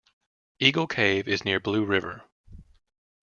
[0.57, 2.23] Eagle Cave is near Blue River.